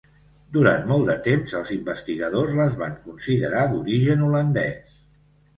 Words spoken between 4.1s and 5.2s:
holandès.